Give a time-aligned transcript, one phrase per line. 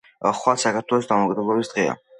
[0.37, 1.99] ხვალ საქარათველოს დამოუკიდებლობის დღეა